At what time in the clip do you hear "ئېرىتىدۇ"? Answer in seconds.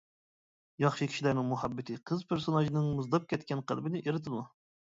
4.07-4.43